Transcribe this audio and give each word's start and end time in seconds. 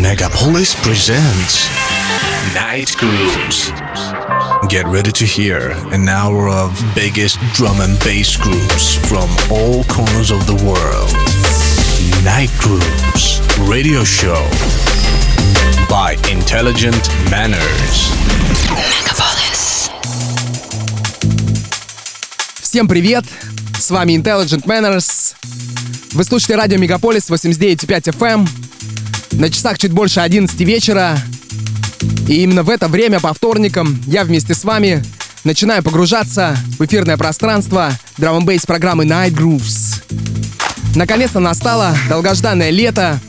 Megapolis 0.00 0.74
presents 0.82 1.68
Night 2.54 2.94
Grooves. 2.96 3.70
Get 4.68 4.86
ready 4.86 5.12
to 5.12 5.24
hear 5.24 5.72
an 5.92 6.08
hour 6.08 6.48
of 6.48 6.72
biggest 6.94 7.38
drum 7.52 7.80
and 7.80 7.98
bass 8.00 8.36
grooves 8.36 8.94
from 9.08 9.28
all 9.50 9.84
corners 9.84 10.30
of 10.30 10.46
the 10.46 10.56
world. 10.64 11.12
Night 12.24 12.50
Grooves 12.60 13.40
Radio 13.68 14.04
Show 14.04 14.40
by 15.88 16.16
Intelligent 16.30 17.08
Manners. 17.30 18.10
Megapolis. 18.90 19.90
Всем 22.60 22.88
привет! 22.88 23.24
С 23.78 23.90
вами 23.90 24.12
Intelligent 24.12 24.64
Manners. 24.64 25.34
Вы 26.12 26.24
слушаете 26.24 26.56
радио 26.56 26.78
Мегаполис 26.78 27.30
89.5 27.30 28.16
FM. 28.16 28.65
На 29.37 29.51
часах 29.51 29.77
чуть 29.77 29.91
больше 29.91 30.19
11 30.19 30.59
вечера. 30.61 31.15
И 32.27 32.41
именно 32.41 32.63
в 32.63 32.71
это 32.71 32.87
время 32.87 33.19
по 33.19 33.33
вторникам 33.33 34.01
я 34.07 34.23
вместе 34.23 34.55
с 34.55 34.63
вами 34.63 35.03
начинаю 35.43 35.83
погружаться 35.83 36.57
в 36.79 36.83
эфирное 36.83 37.17
пространство 37.17 37.91
драм 38.17 38.43
бейс 38.43 38.65
программы 38.65 39.05
Night 39.05 39.35
Grooves. 39.35 40.01
Наконец-то 40.95 41.39
настало 41.39 41.95
долгожданное 42.09 42.71
лето, 42.71 43.19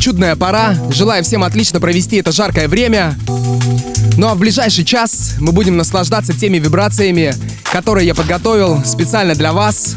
чудная 0.00 0.36
пора. 0.36 0.76
Желаю 0.90 1.24
всем 1.24 1.42
отлично 1.42 1.80
провести 1.80 2.16
это 2.16 2.30
жаркое 2.30 2.68
время. 2.68 3.18
Ну 4.18 4.28
а 4.28 4.34
в 4.34 4.38
ближайший 4.38 4.84
час 4.84 5.36
мы 5.40 5.52
будем 5.52 5.78
наслаждаться 5.78 6.34
теми 6.34 6.58
вибрациями, 6.58 7.34
которые 7.72 8.06
я 8.06 8.14
подготовил 8.14 8.84
специально 8.84 9.34
для 9.34 9.54
вас. 9.54 9.96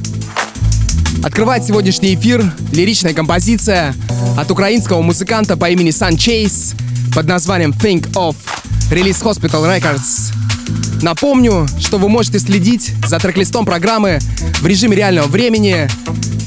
Открывает 1.24 1.64
сегодняшний 1.64 2.16
эфир 2.16 2.52
лиричная 2.72 3.14
композиция 3.14 3.94
от 4.38 4.50
украинского 4.52 5.02
музыканта 5.02 5.58
по 5.58 5.70
имени 5.70 5.92
Sun 5.92 6.16
Chase 6.16 6.76
под 7.14 7.28
названием 7.28 7.72
Think 7.72 8.10
Of, 8.14 8.36
релиз 8.92 9.22
Hospital 9.22 9.66
Records. 9.66 10.34
Напомню, 11.02 11.68
что 11.80 11.98
вы 11.98 12.10
можете 12.10 12.40
следить 12.40 12.92
за 13.06 13.20
трек-листом 13.20 13.66
программы 13.66 14.20
в 14.62 14.68
режиме 14.68 14.96
реального 14.96 15.28
времени. 15.28 15.90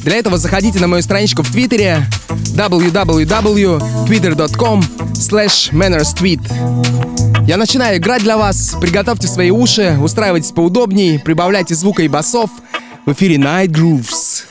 Для 0.05 0.17
этого 0.17 0.39
заходите 0.39 0.81
на 0.81 0.87
мою 0.87 1.03
страничку 1.03 1.43
в 1.43 1.51
Твиттере 1.51 2.07
www.twitter.com 2.29 4.81
mannerstweet. 5.73 7.47
Я 7.47 7.57
начинаю 7.57 7.97
играть 7.99 8.23
для 8.23 8.37
вас. 8.37 8.77
Приготовьте 8.81 9.29
свои 9.29 9.51
уши, 9.51 9.99
устраивайтесь 10.01 10.53
поудобнее, 10.53 11.19
прибавляйте 11.19 11.75
звука 11.75 12.03
и 12.03 12.09
басов. 12.09 12.51
В 13.07 13.13
эфире. 13.13 13.37
Night 13.37 13.69
grooves. 13.69 14.50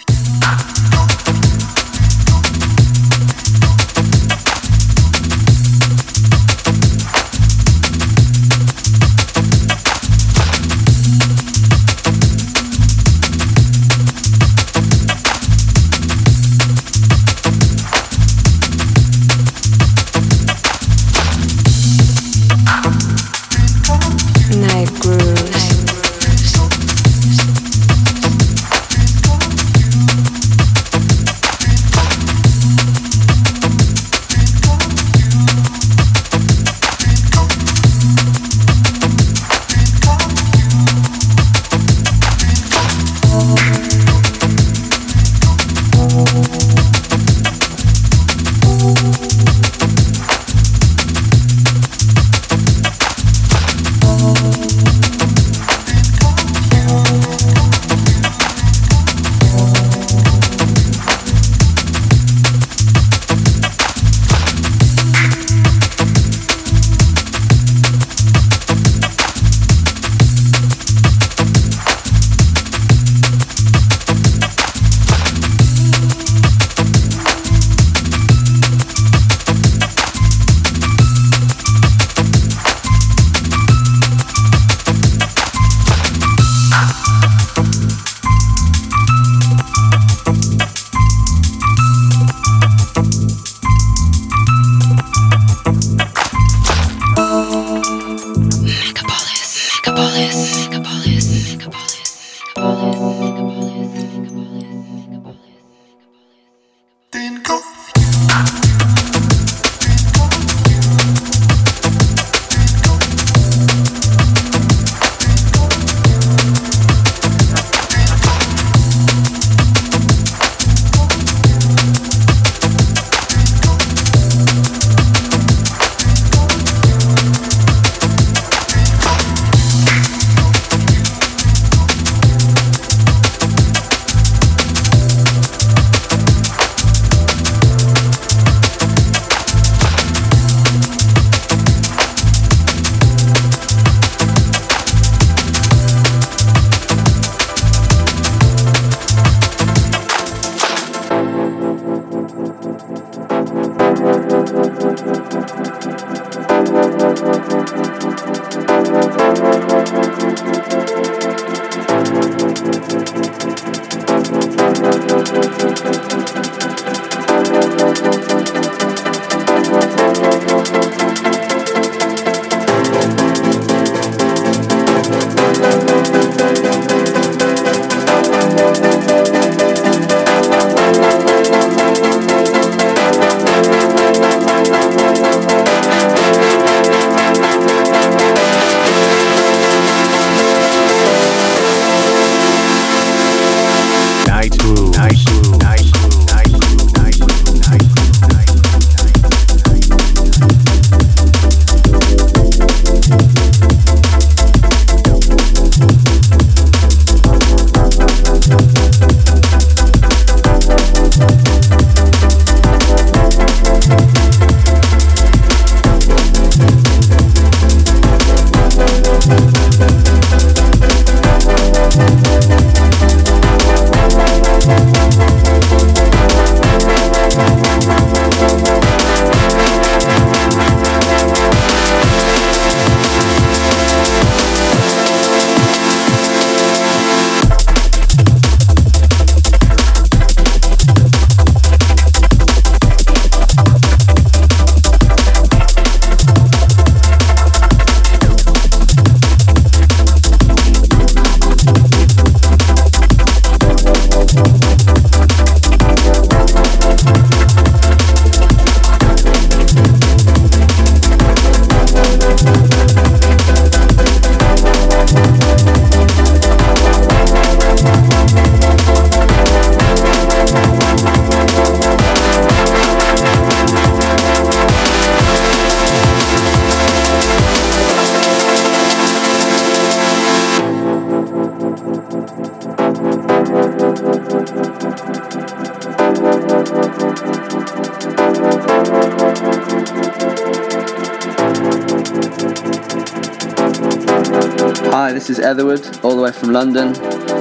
Is 295.40 295.46
Etherwood, 295.46 296.04
all 296.04 296.16
the 296.16 296.22
way 296.22 296.32
from 296.32 296.52
London. 296.52 296.94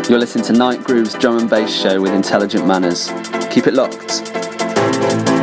You're 0.08 0.18
listening 0.18 0.44
to 0.46 0.52
Night 0.52 0.82
Groove's 0.84 1.14
drum 1.14 1.38
and 1.38 1.50
bass 1.50 1.74
show 1.74 2.00
with 2.00 2.12
intelligent 2.12 2.66
manners. 2.66 3.08
Keep 3.50 3.66
it 3.66 3.74
locked. 3.74 5.37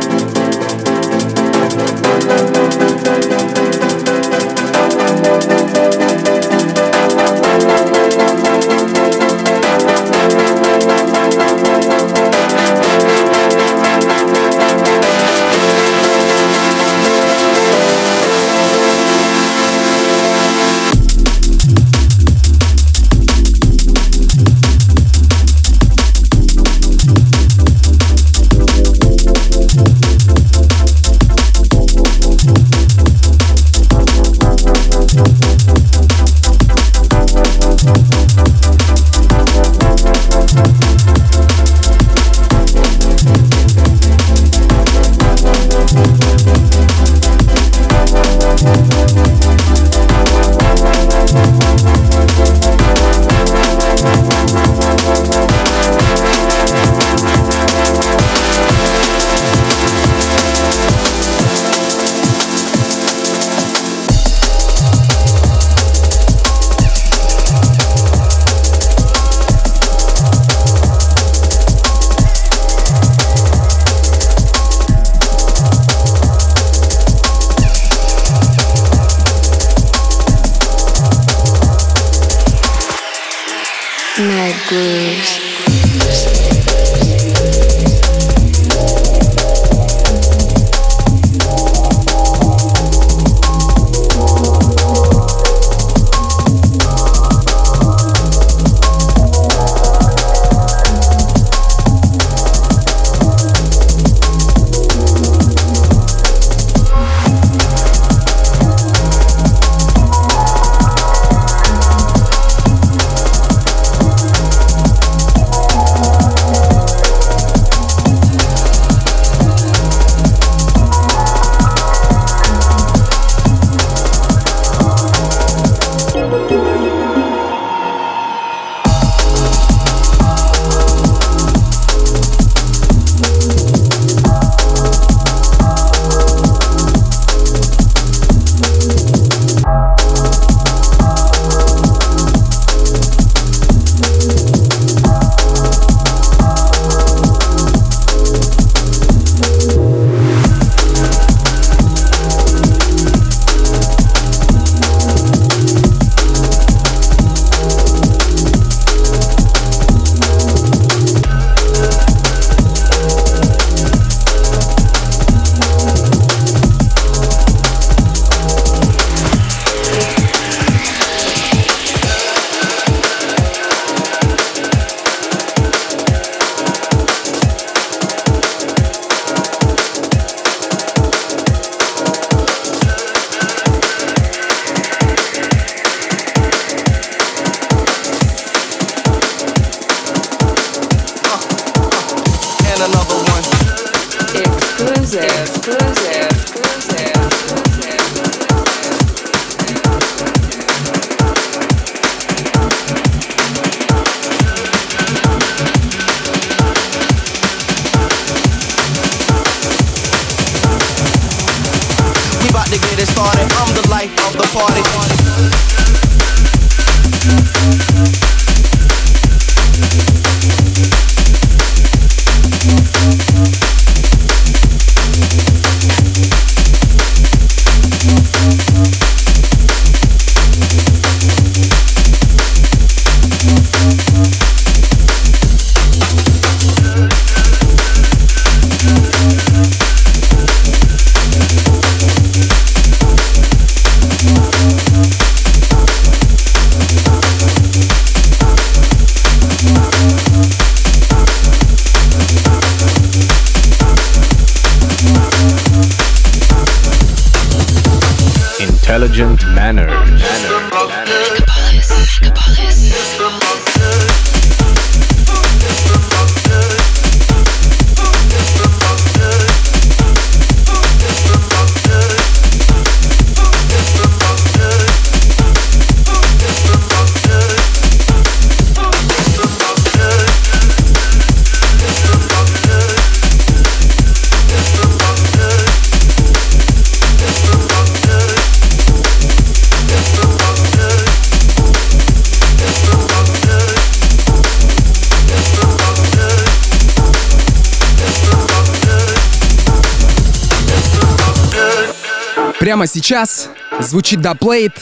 Прямо 302.76 302.88
сейчас 302.88 303.48
звучит 303.80 304.20
Plate 304.20 304.74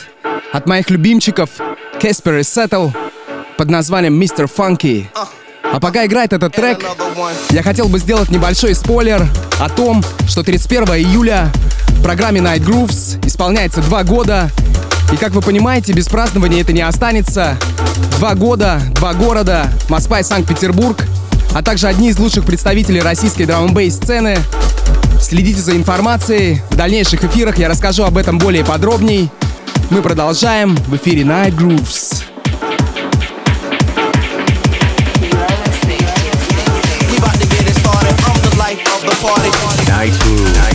от 0.53 0.67
моих 0.67 0.91
любимчиков 0.91 1.49
Casper 2.01 2.41
и 2.41 2.43
Settle 2.43 2.93
под 3.57 3.71
названием 3.71 4.21
Mr. 4.21 4.51
Funky. 4.53 5.07
А 5.63 5.79
пока 5.79 6.05
играет 6.05 6.33
этот 6.33 6.53
трек, 6.57 6.85
я 7.51 7.63
хотел 7.63 7.87
бы 7.87 8.01
сделать 8.01 8.31
небольшой 8.31 8.75
спойлер 8.75 9.25
о 9.61 9.69
том, 9.69 10.03
что 10.27 10.43
31 10.43 10.89
июля 10.97 11.53
в 11.91 12.03
программе 12.03 12.41
Night 12.41 12.65
Grooves 12.65 13.25
исполняется 13.25 13.81
два 13.81 14.03
года. 14.03 14.51
И 15.13 15.17
как 15.17 15.31
вы 15.31 15.41
понимаете, 15.41 15.93
без 15.93 16.09
празднования 16.09 16.63
это 16.63 16.73
не 16.73 16.83
останется. 16.83 17.57
Два 18.19 18.35
года, 18.35 18.81
два 18.97 19.15
города, 19.15 19.69
Москва 19.89 20.19
и 20.19 20.25
Санкт-Петербург, 20.25 21.05
а 21.55 21.63
также 21.63 21.87
одни 21.87 22.09
из 22.09 22.19
лучших 22.19 22.45
представителей 22.45 23.03
российской 23.03 23.45
драм 23.45 23.73
сцены 23.89 24.39
Следите 25.25 25.63
за 25.63 25.75
информацией. 25.75 26.61
В 26.69 26.77
дальнейших 26.77 27.25
эфирах 27.25 27.57
я 27.57 27.71
расскажу 27.71 28.05
об 28.05 28.19
этом 28.19 28.37
более 28.37 28.63
подробней. 28.63 29.31
Мы 29.89 30.03
продолжаем 30.03 30.77
в 30.77 30.97
эфире 30.97 31.23
Night 31.23 31.57
Grooves. 31.57 32.25
Night 39.87 40.13
Grooves. 40.13 40.74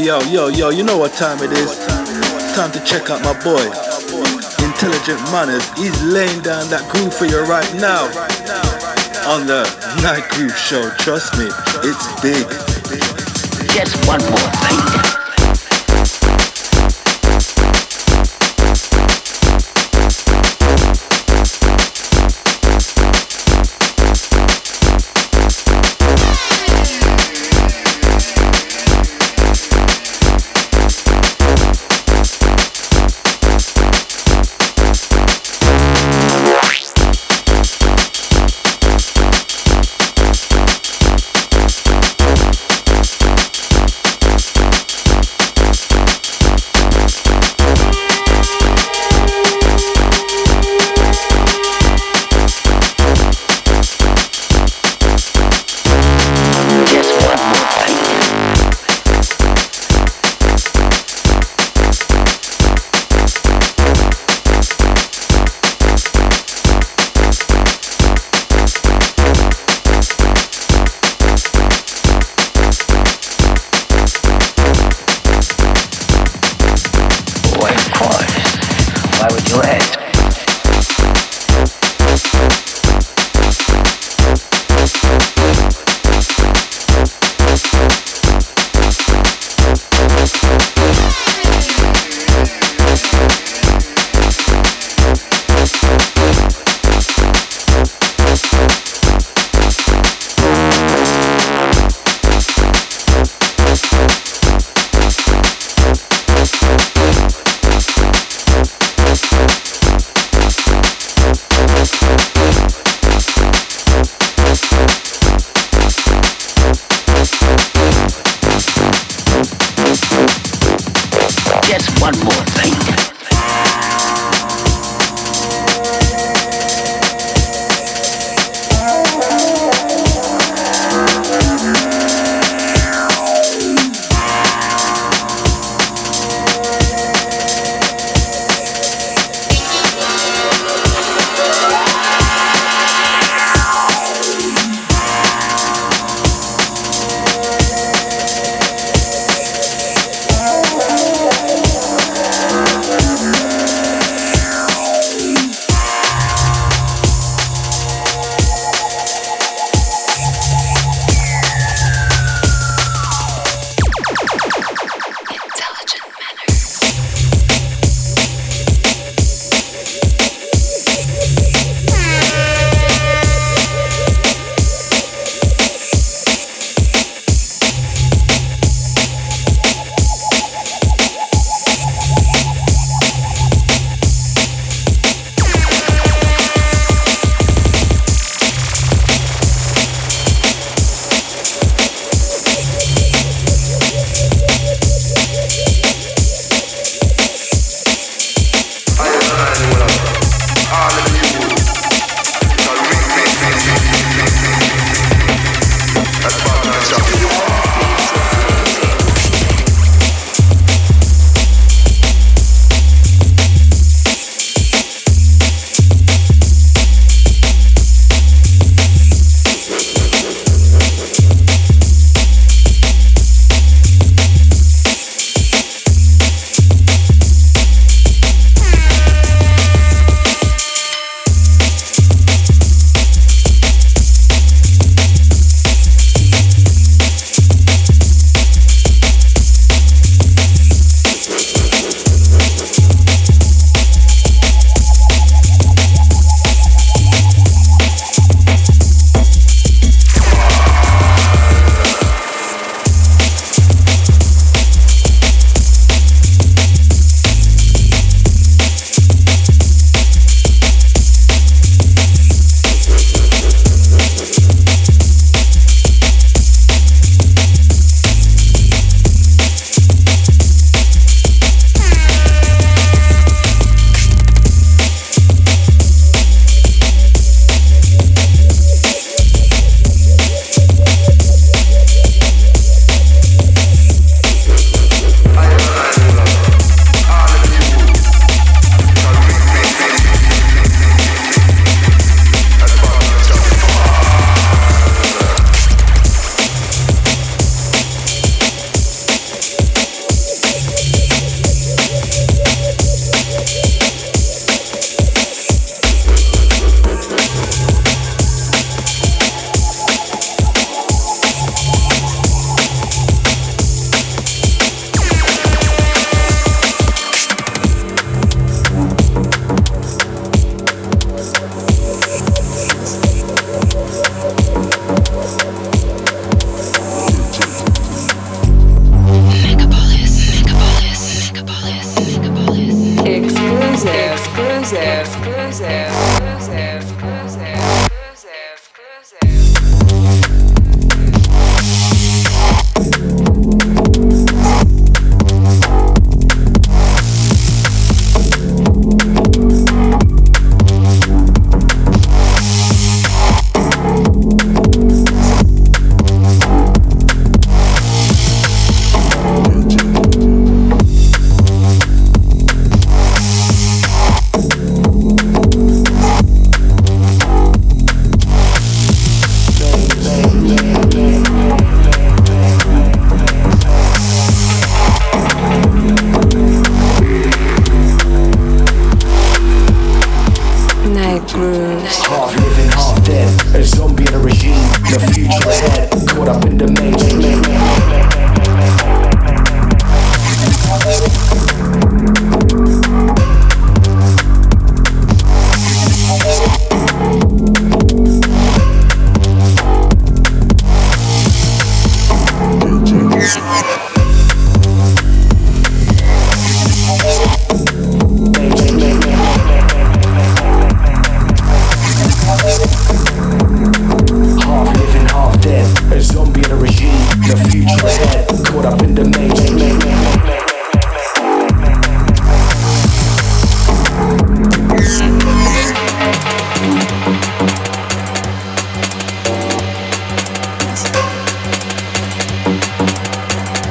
Yo, 0.00 0.20
yo, 0.30 0.48
yo, 0.48 0.70
you 0.70 0.82
know 0.82 0.96
what 0.96 1.12
time 1.12 1.38
it 1.42 1.52
is. 1.52 1.78
Time 2.54 2.72
to 2.72 2.80
check 2.84 3.10
out 3.10 3.22
my 3.22 3.34
boy. 3.44 3.64
Intelligent 4.64 5.20
Manners, 5.30 5.66
he's 5.78 6.02
laying 6.02 6.40
down 6.42 6.68
that 6.70 6.88
groove 6.88 7.12
for 7.12 7.26
you 7.26 7.40
right 7.44 7.68
now. 7.74 8.04
On 9.28 9.46
the 9.46 9.62
Night 10.02 10.28
Groove 10.30 10.56
Show, 10.56 10.88
trust 10.98 11.36
me, 11.38 11.46
it's 11.84 12.20
big. 12.22 12.46
Just 13.74 14.06
one 14.06 14.20
more 14.20 14.50
thing. 14.64 15.19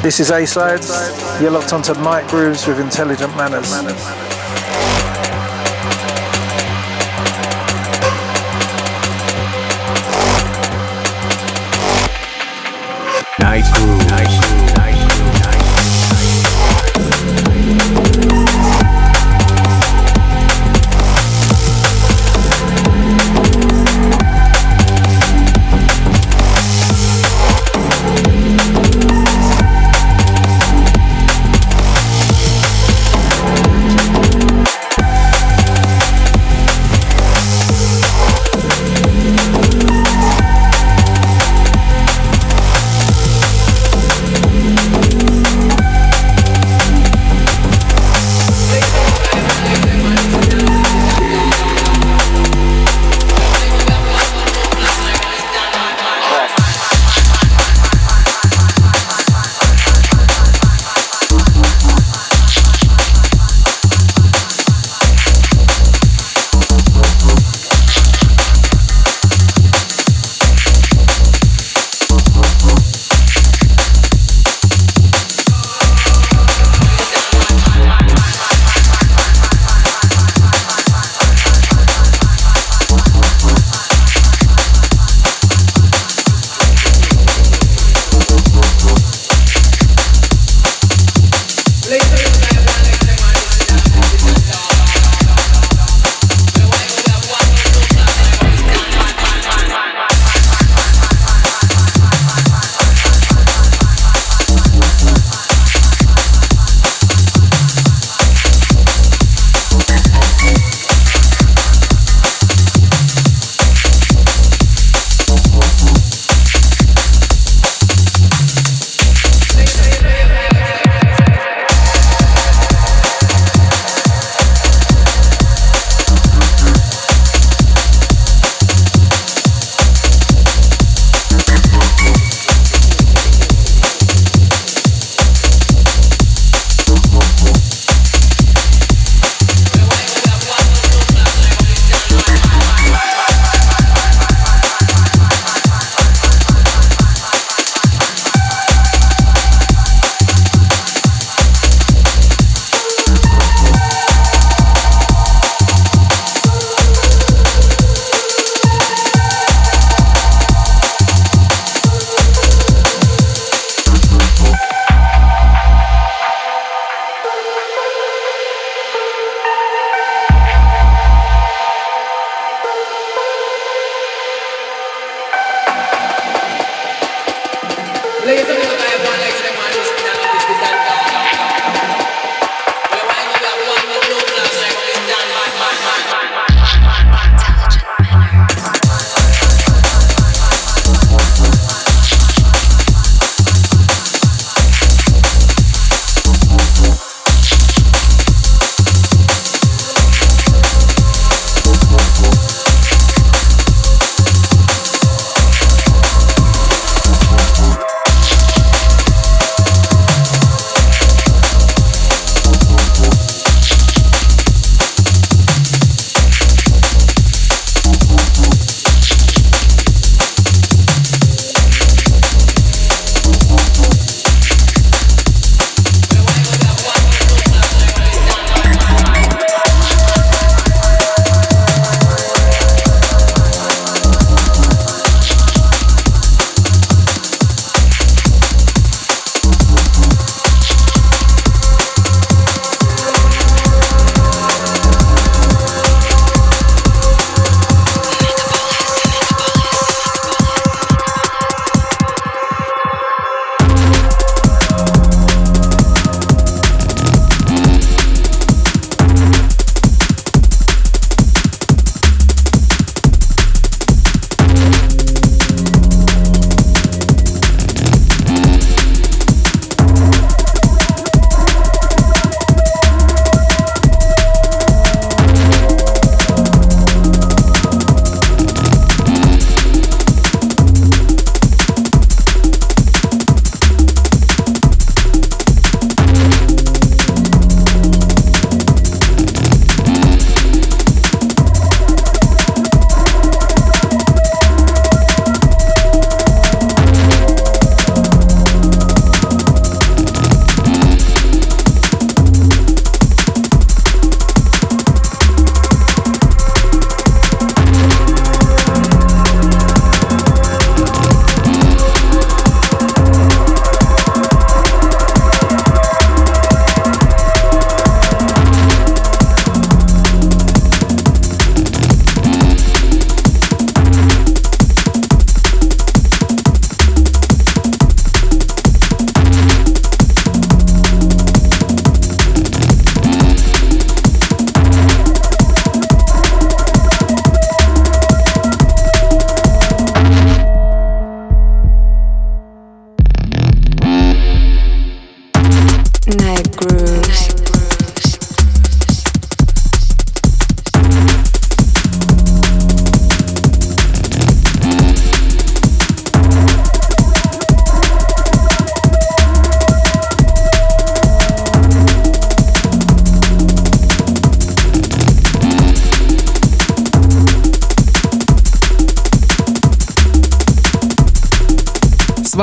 This 0.02 0.22
is 0.22 0.32
A-Sides. 0.32 0.90
You're 1.42 1.52
locked 1.52 1.74
onto 1.74 1.94
Night 1.96 2.26
Grooves 2.30 2.66
with 2.66 2.80
Intelligent 2.80 3.36
Manners. 3.36 3.70
Night 3.70 4.29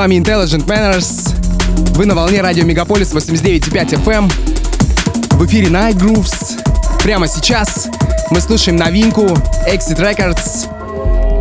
вами 0.07 0.19
Intelligent 0.19 0.65
Manners. 0.65 1.35
Вы 1.97 2.05
на 2.05 2.15
волне 2.15 2.39
радио 2.39 2.63
Мегаполис 2.63 3.13
89.5 3.13 4.05
FM. 4.05 4.13
Эм. 4.13 4.29
В 5.31 5.45
эфире 5.45 5.67
Night 5.67 5.95
Grooves. 5.97 6.57
Прямо 7.03 7.27
сейчас 7.27 7.89
мы 8.29 8.39
слушаем 8.39 8.77
новинку 8.77 9.25
Exit 9.69 9.99
Records 9.99 10.69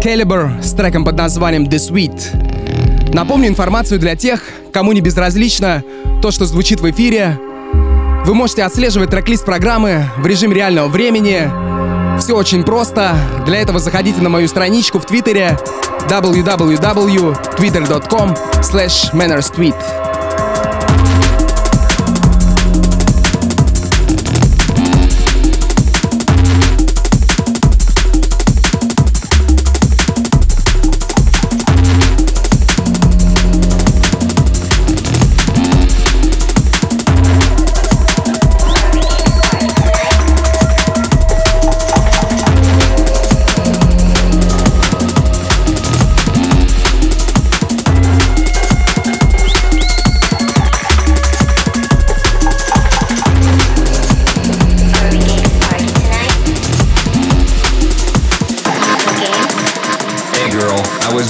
Caliber 0.03 0.61
с 0.61 0.73
треком 0.73 1.05
под 1.05 1.17
названием 1.17 1.67
The 1.67 1.77
Sweet. 1.77 3.15
Напомню 3.15 3.47
информацию 3.47 4.01
для 4.01 4.17
тех, 4.17 4.43
кому 4.73 4.91
не 4.91 5.01
безразлично 5.01 5.85
то, 6.21 6.33
что 6.33 6.45
звучит 6.45 6.81
в 6.81 6.91
эфире. 6.91 7.39
Вы 8.25 8.35
можете 8.35 8.65
отслеживать 8.65 9.11
трек-лист 9.11 9.45
программы 9.45 10.11
в 10.17 10.27
режиме 10.27 10.57
реального 10.57 10.89
времени. 10.89 11.49
Все 12.19 12.35
очень 12.35 12.65
просто. 12.65 13.15
Для 13.45 13.61
этого 13.61 13.79
заходите 13.79 14.21
на 14.23 14.29
мою 14.29 14.49
страничку 14.49 14.99
в 14.99 15.07
Твиттере 15.07 15.57
www.twitter.com 16.09 18.35
slash 18.63 19.13
manners 19.13 19.51
tweet. 19.51 20.06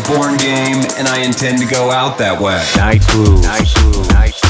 born 0.07 0.37
game, 0.37 0.83
and 0.99 1.09
I 1.09 1.21
intend 1.25 1.59
to 1.59 1.67
go 1.67 1.91
out 1.91 2.19
that 2.19 2.41
way. 2.41 2.63
Nice 2.77 3.15
move. 3.17 3.43
Nice 3.43 3.85
move. 3.85 4.09
Nice 4.11 4.45
move. 4.45 4.46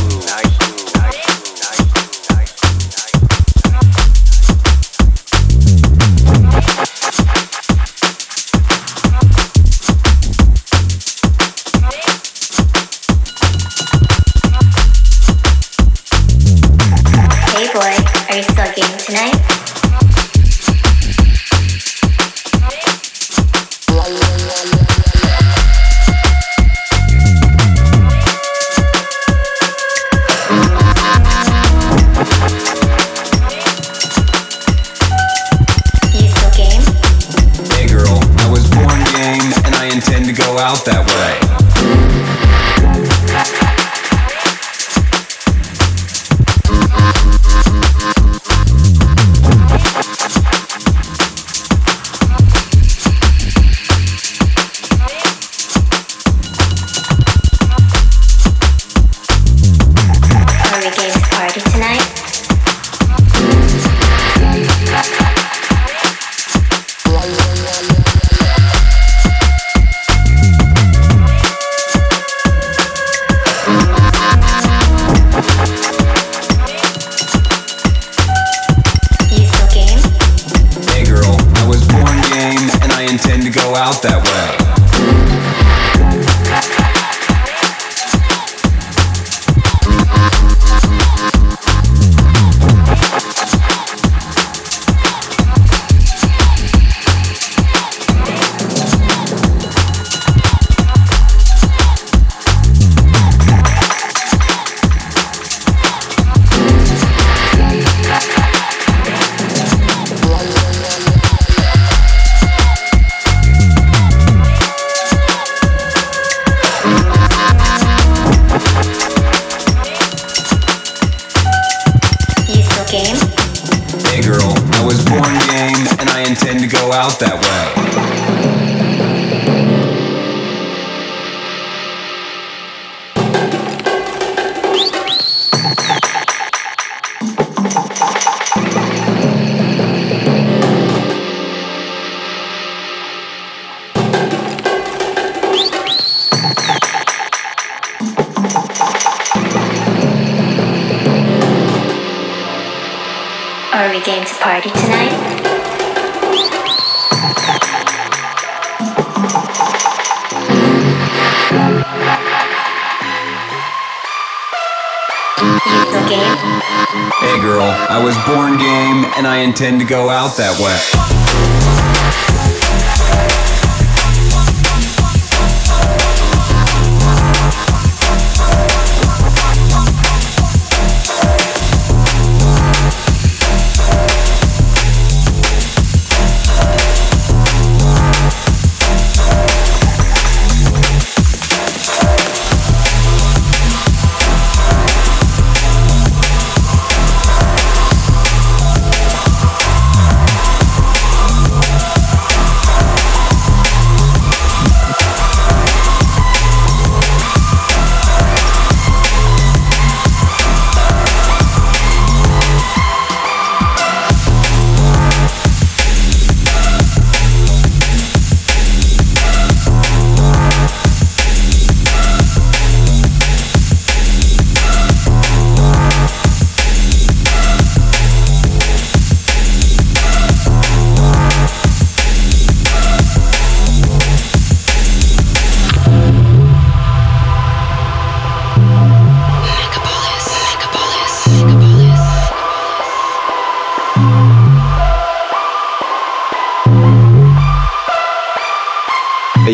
Intend 169.56 169.80
to 169.80 169.86
go 169.86 170.10
out 170.10 170.36
that 170.36 170.52
way. 170.60 170.75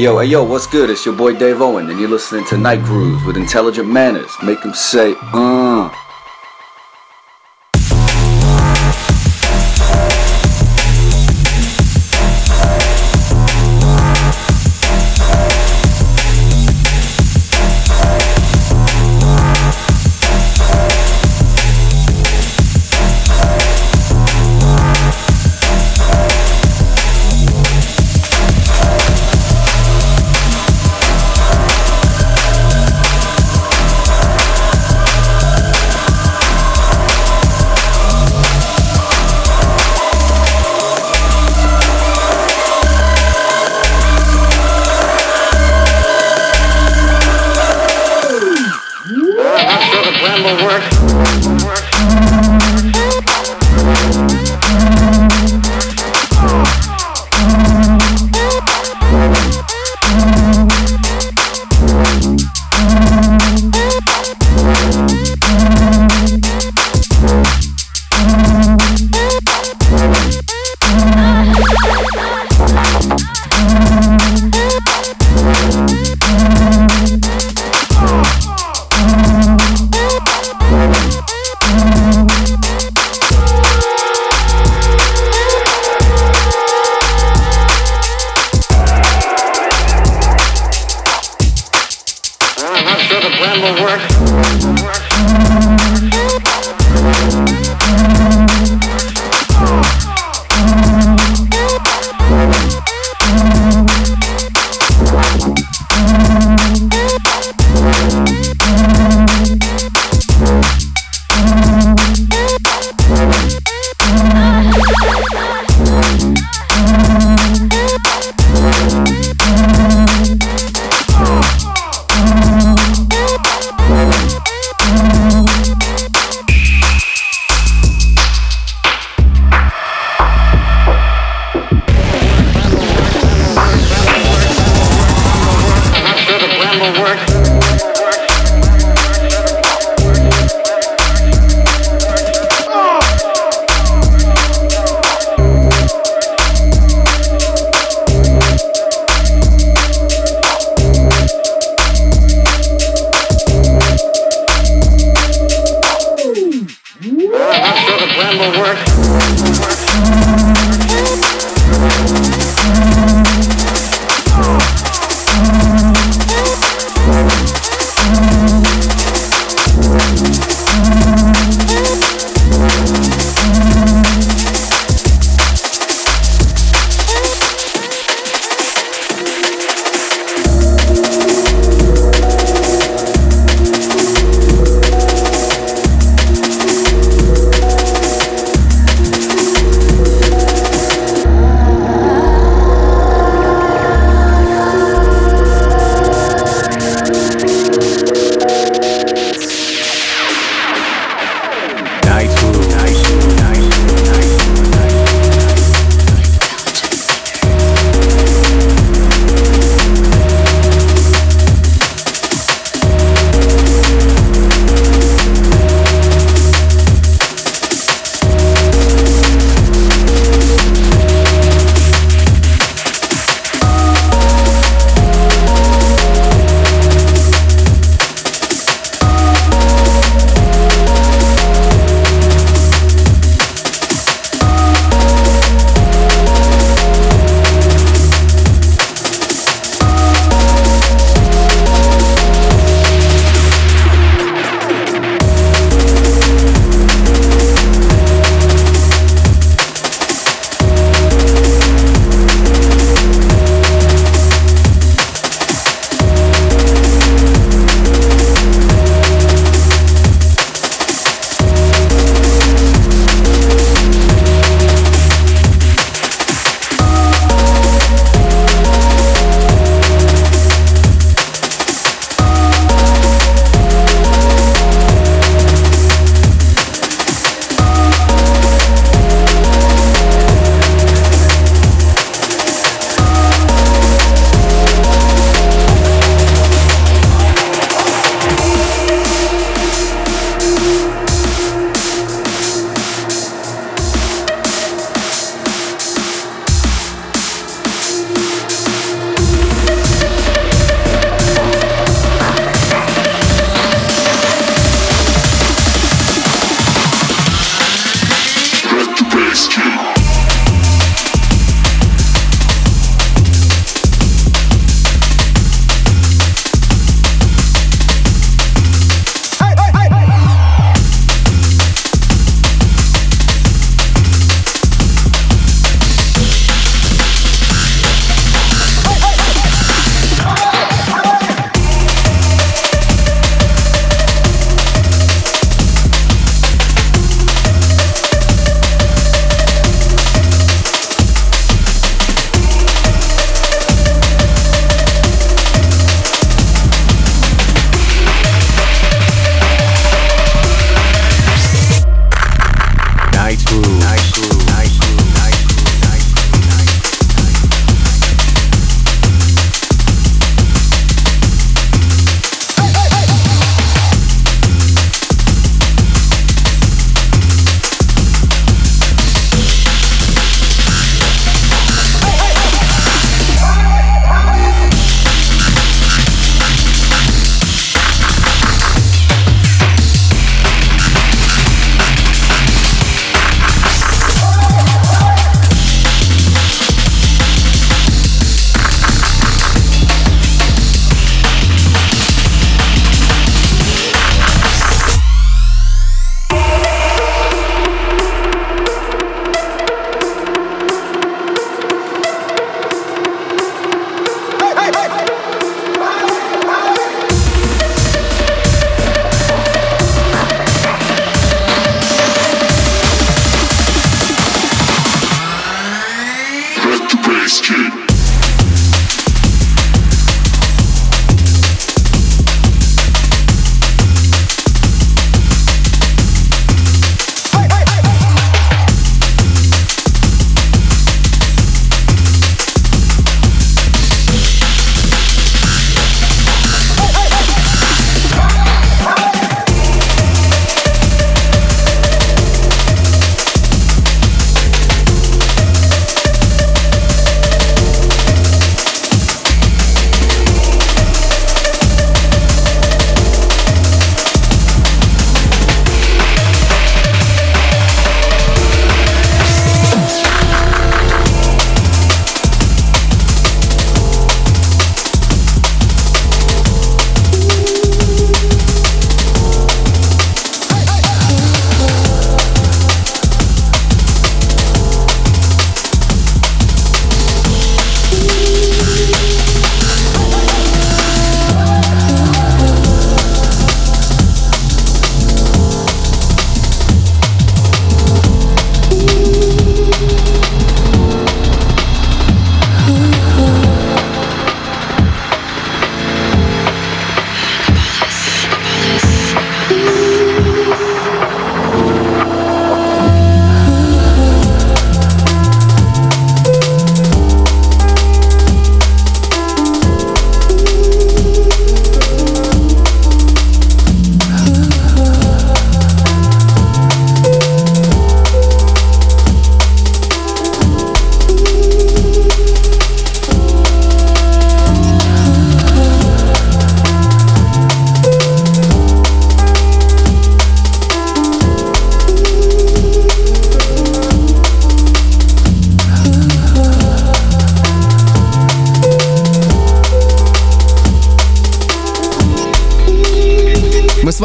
Yo, 0.03 0.19
hey 0.19 0.27
yo, 0.27 0.43
what's 0.43 0.67
good? 0.67 0.91
It's 0.91 1.07
your 1.07 1.15
boy 1.15 1.35
Dave 1.35 1.62
Owen, 1.62 1.88
and 1.88 2.01
you're 2.01 2.09
listening 2.09 2.45
to 2.47 2.59
Night 2.59 2.83
Grooves 2.83 3.25
with 3.25 3.37
intelligent 3.37 3.88
manners. 3.88 4.33
Make 4.43 4.61
them 4.61 4.75
say, 4.75 5.15
uh. 5.33 5.62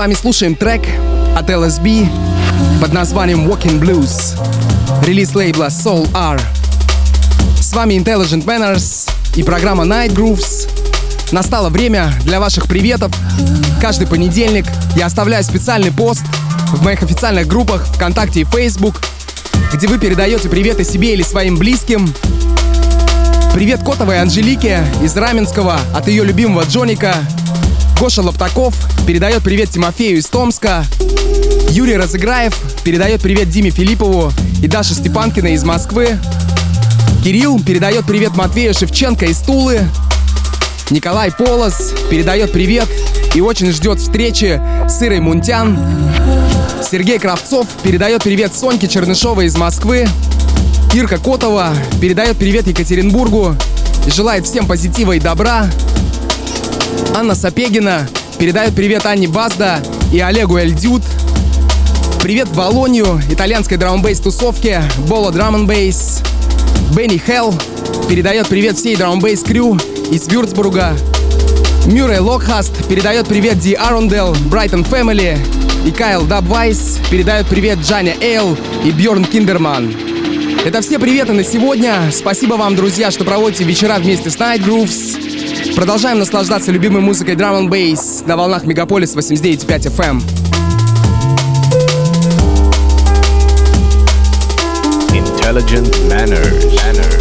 Вами 0.07 0.15
слушаем 0.15 0.55
трек 0.55 0.83
от 1.35 1.49
LSB 1.49 2.07
под 2.79 2.93
названием 2.93 3.45
Walking 3.45 3.77
Blues, 3.77 4.39
релиз 5.03 5.35
лейбла 5.35 5.65
Soul 5.65 6.07
R. 6.15 6.39
С 7.59 7.73
вами 7.73 7.95
Intelligent 7.95 8.45
Manners 8.45 9.09
и 9.35 9.43
программа 9.43 9.83
Night 9.83 10.15
Grooves. 10.15 10.69
Настало 11.33 11.67
время 11.67 12.13
для 12.23 12.39
ваших 12.39 12.69
приветов. 12.69 13.11
Каждый 13.81 14.07
понедельник 14.07 14.65
я 14.95 15.07
оставляю 15.07 15.43
специальный 15.43 15.91
пост 15.91 16.23
в 16.71 16.81
моих 16.81 17.03
официальных 17.03 17.45
группах 17.45 17.85
ВКонтакте 17.87 18.39
и 18.39 18.45
Facebook, 18.45 19.01
где 19.73 19.87
вы 19.87 19.99
передаете 19.99 20.47
приветы 20.47 20.85
себе 20.85 21.15
или 21.15 21.21
своим 21.21 21.57
близким. 21.57 22.07
Привет 23.53 23.83
Котовой 23.83 24.21
Анжелике 24.21 24.85
из 25.03 25.17
Раменского 25.17 25.77
от 25.93 26.07
ее 26.07 26.23
любимого 26.23 26.63
Джоника. 26.63 27.13
Гоша 27.99 28.21
Лоптаков 28.21 28.75
передает 29.07 29.41
привет 29.41 29.71
Тимофею 29.71 30.19
из 30.19 30.27
Томска. 30.27 30.85
Юрий 31.69 31.97
Разыграев 31.97 32.55
передает 32.83 33.21
привет 33.21 33.49
Диме 33.49 33.71
Филиппову 33.71 34.31
и 34.61 34.67
Даше 34.67 34.93
Степанкиной 34.93 35.53
из 35.53 35.63
Москвы. 35.63 36.19
Кирилл 37.23 37.59
передает 37.59 38.05
привет 38.05 38.35
Матвею 38.35 38.75
Шевченко 38.75 39.25
из 39.25 39.39
Тулы. 39.39 39.81
Николай 40.91 41.31
Полос 41.31 41.93
передает 42.11 42.51
привет 42.51 42.87
и 43.33 43.41
очень 43.41 43.71
ждет 43.71 43.99
встречи 43.99 44.61
с 44.87 45.01
Ирой 45.01 45.19
Мунтян. 45.19 45.79
Сергей 46.83 47.17
Кравцов 47.17 47.67
передает 47.81 48.21
привет 48.21 48.53
Соньке 48.53 48.87
Чернышовой 48.87 49.47
из 49.47 49.57
Москвы. 49.57 50.07
Ирка 50.93 51.17
Котова 51.17 51.73
передает 51.99 52.37
привет 52.37 52.67
Екатеринбургу 52.67 53.55
и 54.05 54.11
желает 54.11 54.45
всем 54.45 54.67
позитива 54.67 55.13
и 55.13 55.19
добра. 55.19 55.67
Анна 57.17 57.33
Сапегина 57.33 58.07
передает 58.37 58.75
привет 58.75 59.07
Анне 59.07 59.27
Базда 59.27 59.81
и 60.13 60.19
Олегу 60.19 60.59
Эльдют. 60.59 61.01
Привет 62.21 62.47
в 62.47 62.53
Волонию, 62.53 63.19
итальянской 63.31 63.75
драумбейс 63.77 64.19
тусовке, 64.19 64.83
Боло 65.07 65.31
Bass. 65.31 66.23
Бенни 66.95 67.17
Хелл 67.17 67.55
передает 68.07 68.47
привет 68.49 68.77
всей 68.77 68.95
драумбейс 68.95 69.41
крю 69.41 69.79
из 70.11 70.27
Вюрцбурга. 70.27 70.95
Мюррей 71.87 72.19
Локхаст 72.19 72.87
передает 72.87 73.27
привет 73.27 73.57
Ди 73.57 73.73
Арундел, 73.73 74.35
Брайтон 74.51 74.83
Фэмили. 74.83 75.39
И 75.87 75.91
Кайл 75.91 76.23
Дабвайс 76.23 76.99
передает 77.09 77.47
привет 77.47 77.79
Джаня 77.79 78.15
Эйл 78.21 78.55
и 78.85 78.91
Бьорн 78.91 79.25
Киндерман. 79.25 79.91
Это 80.63 80.81
все 80.81 80.99
приветы 80.99 81.33
на 81.33 81.43
сегодня. 81.43 82.11
Спасибо 82.13 82.53
вам, 82.53 82.75
друзья, 82.75 83.09
что 83.09 83.25
проводите 83.25 83.63
вечера 83.63 83.97
вместе 83.97 84.29
с 84.29 84.35
Night 84.35 84.63
Grooves. 84.63 85.36
Продолжаем 85.77 86.17
наслаждаться 86.17 86.71
любимой 86.71 87.03
музыкой 87.03 87.35
Drum 87.35 87.61
and 87.61 87.69
Bass 87.69 88.25
на 88.25 88.35
волнах 88.35 88.63
Мегаполис 88.63 89.15
89.5 89.15 89.95
FM. 89.95 90.23
Intelligent 95.13 95.87
manners. 96.09 96.65
manners. 96.65 96.83
manners. 96.83 97.16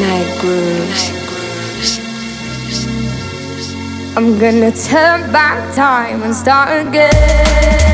Night 0.00 0.38
grooves. 0.40 1.10
I'm 4.16 4.38
gonna 4.38 4.72
turn 4.72 5.30
back 5.30 5.74
time 5.74 6.22
and 6.22 6.34
start 6.34 6.86
again. 6.86 7.91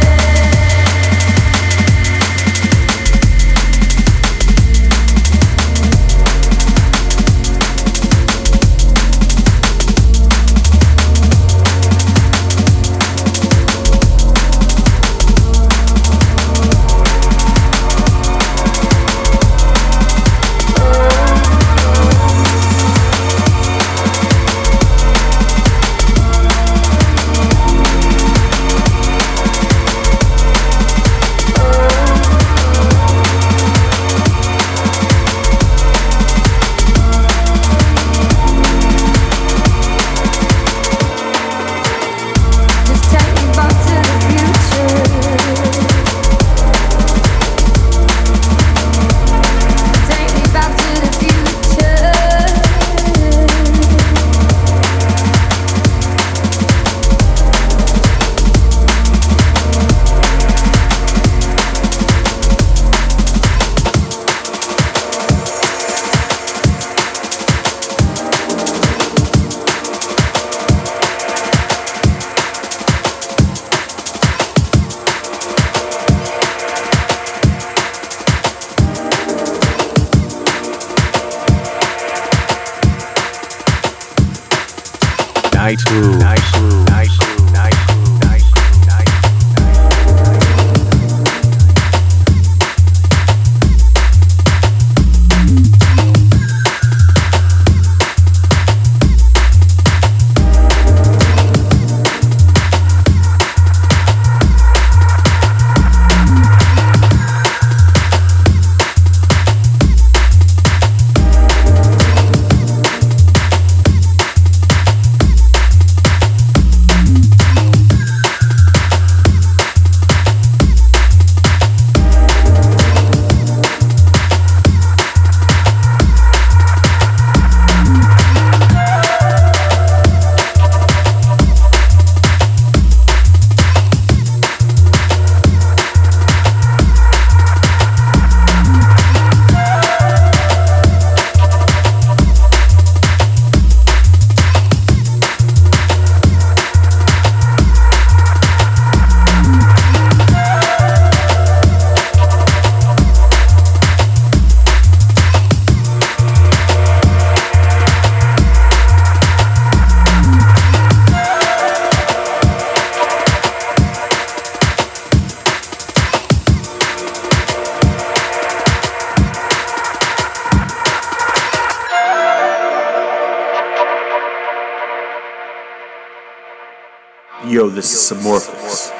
Yo, 177.58 177.68
this 177.68 177.92
is 177.92 177.98
Samorphous. 177.98 178.92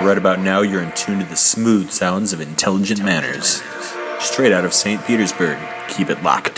Right 0.00 0.16
about 0.16 0.38
now, 0.38 0.60
you're 0.60 0.84
in 0.84 0.92
tune 0.92 1.18
to 1.18 1.24
the 1.24 1.34
smooth 1.34 1.90
sounds 1.90 2.32
of 2.32 2.40
intelligent 2.40 3.02
manners. 3.02 3.60
Straight 4.20 4.52
out 4.52 4.64
of 4.64 4.72
St. 4.72 5.04
Petersburg. 5.04 5.58
Keep 5.88 6.10
it 6.10 6.22
locked. 6.22 6.53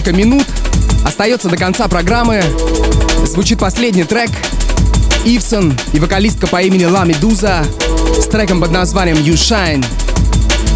Несколько 0.00 0.16
минут 0.16 0.46
остается 1.04 1.50
до 1.50 1.58
конца 1.58 1.86
программы. 1.86 2.42
Звучит 3.26 3.58
последний 3.58 4.04
трек. 4.04 4.30
Ивсон 5.26 5.76
и 5.92 6.00
вокалистка 6.00 6.46
по 6.46 6.62
имени 6.62 6.86
Ла 6.86 7.04
Медуза 7.04 7.62
с 8.18 8.24
треком 8.24 8.62
под 8.62 8.70
названием 8.70 9.18
You 9.18 9.34
Shine. 9.34 9.84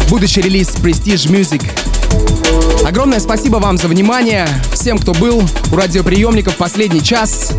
Будущий 0.09 0.41
релиз 0.41 0.75
Prestige 0.75 1.27
Music. 1.31 1.63
Огромное 2.87 3.19
спасибо 3.19 3.55
вам 3.57 3.79
за 3.79 3.87
внимание, 3.87 4.47
всем, 4.71 4.99
кто 4.99 5.11
был 5.13 5.43
у 5.71 5.75
радиоприемников 5.75 6.55
последний 6.57 7.01
час. 7.01 7.53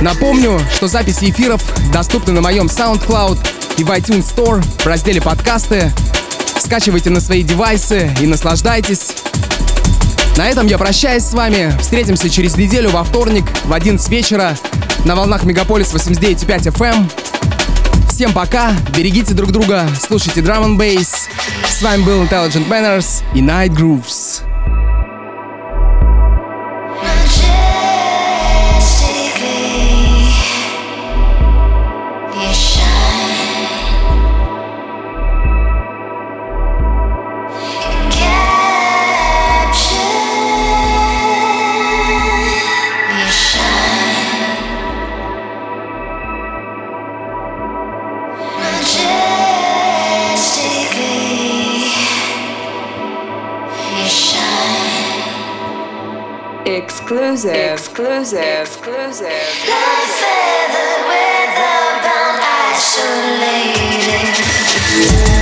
Напомню, 0.00 0.60
что 0.74 0.88
записи 0.88 1.30
эфиров 1.30 1.62
доступны 1.92 2.32
на 2.32 2.40
моем 2.40 2.66
SoundCloud 2.66 3.38
и 3.78 3.84
в 3.84 3.90
iTunes 3.90 4.24
Store 4.34 4.60
в 4.78 4.86
разделе 4.86 5.22
подкасты. 5.22 5.92
Скачивайте 6.58 7.10
на 7.10 7.20
свои 7.20 7.44
девайсы 7.44 8.10
и 8.20 8.26
наслаждайтесь. 8.26 9.21
На 10.36 10.48
этом 10.48 10.66
я 10.66 10.78
прощаюсь 10.78 11.24
с 11.24 11.34
вами. 11.34 11.76
Встретимся 11.78 12.30
через 12.30 12.56
неделю 12.56 12.90
во 12.90 13.04
вторник 13.04 13.44
в 13.64 13.72
11 13.72 14.08
вечера 14.08 14.56
на 15.04 15.14
волнах 15.14 15.44
Мегаполис 15.44 15.92
89.5 15.92 16.72
FM. 16.72 17.10
Всем 18.08 18.32
пока, 18.32 18.72
берегите 18.96 19.34
друг 19.34 19.52
друга, 19.52 19.86
слушайте 20.00 20.40
Drum 20.40 20.64
and 20.64 20.78
Bass. 20.78 21.28
С 21.68 21.82
вами 21.82 22.02
был 22.02 22.22
Intelligent 22.22 22.66
Manners 22.68 23.22
и 23.34 23.40
Night 23.40 23.70
Grooves. 23.74 24.31
exclusive, 57.12 57.72
exclusive, 57.72 58.38
exclusive. 58.62 59.68
Bound, 62.04 62.40
isolated. 63.92 65.41